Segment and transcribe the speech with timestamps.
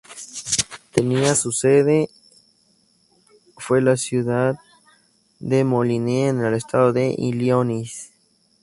[0.89, 2.09] Tenía su sede
[3.59, 4.57] fue la ciudad
[5.39, 8.11] de Moline, en el estado de Illinois.